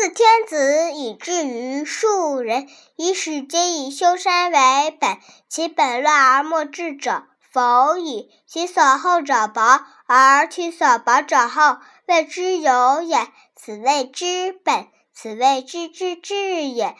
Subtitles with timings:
[0.00, 5.18] 自天子以至于庶人，以使皆以修身为本。
[5.48, 8.30] 其本乱而末治者，否矣。
[8.46, 13.26] 其所厚者薄，而其所薄者厚，谓之有也。
[13.56, 16.94] 此谓之本，此谓知之至也。